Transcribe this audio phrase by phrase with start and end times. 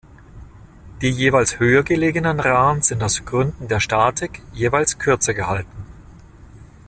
[1.03, 5.69] Die jeweils höher gelegenen Rahen sind aus Gründen der Statik jeweils kürzer gehalten.